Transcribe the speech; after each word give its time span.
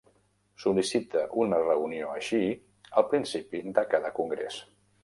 Sol·licita 0.63 1.21
una 1.45 1.59
reunió 1.65 2.09
així 2.17 2.43
al 3.03 3.09
principi 3.13 3.65
de 3.79 3.87
cada 3.95 4.15
Congrés. 4.19 4.65